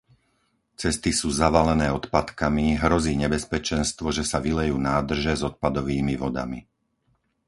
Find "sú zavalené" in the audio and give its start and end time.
1.19-1.87